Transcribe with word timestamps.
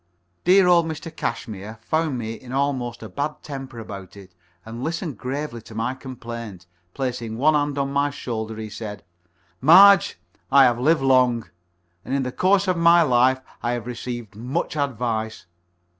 Dear 0.45 0.65
old 0.65 0.87
Mr. 0.87 1.15
Cashmere 1.15 1.77
found 1.83 2.17
me 2.17 2.33
in 2.33 2.51
almost 2.53 3.03
a 3.03 3.07
bad 3.09 3.43
temper 3.43 3.77
about 3.77 4.17
it, 4.17 4.33
and 4.65 4.83
listened 4.83 5.19
gravely 5.19 5.61
to 5.61 5.75
my 5.75 5.93
complaint. 5.93 6.65
Placing 6.95 7.37
one 7.37 7.53
hand 7.53 7.77
on 7.77 7.93
my 7.93 8.09
shoulder, 8.09 8.55
he 8.57 8.67
said: 8.67 9.03
"Marge, 9.61 10.17
I 10.51 10.63
have 10.63 10.79
lived 10.79 11.03
long, 11.03 11.51
and 12.03 12.15
in 12.15 12.23
the 12.23 12.31
course 12.31 12.67
of 12.67 12.77
my 12.77 13.03
life 13.03 13.41
I 13.61 13.73
have 13.73 13.85
received 13.85 14.35
much 14.35 14.75
advice. 14.75 15.45